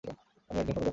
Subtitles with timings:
[0.49, 0.89] আমি একজন ফটোগ্রাফার!